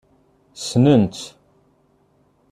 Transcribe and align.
Ssnen-tt? 0.59 1.23